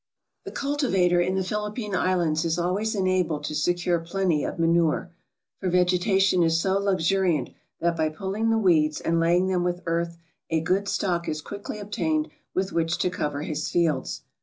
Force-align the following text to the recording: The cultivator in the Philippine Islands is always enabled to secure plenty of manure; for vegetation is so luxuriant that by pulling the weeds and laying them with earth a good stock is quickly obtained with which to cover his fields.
The 0.45 0.51
cultivator 0.51 1.21
in 1.21 1.35
the 1.35 1.43
Philippine 1.43 1.93
Islands 1.93 2.43
is 2.43 2.57
always 2.57 2.95
enabled 2.95 3.43
to 3.43 3.53
secure 3.53 3.99
plenty 3.99 4.43
of 4.43 4.57
manure; 4.57 5.11
for 5.59 5.69
vegetation 5.69 6.41
is 6.41 6.59
so 6.59 6.79
luxuriant 6.79 7.51
that 7.81 7.97
by 7.97 8.09
pulling 8.09 8.49
the 8.49 8.57
weeds 8.57 8.99
and 8.99 9.19
laying 9.19 9.45
them 9.45 9.63
with 9.63 9.83
earth 9.85 10.17
a 10.49 10.59
good 10.59 10.87
stock 10.87 11.29
is 11.29 11.39
quickly 11.43 11.77
obtained 11.77 12.31
with 12.55 12.71
which 12.71 12.97
to 12.97 13.11
cover 13.11 13.43
his 13.43 13.69
fields. 13.69 14.23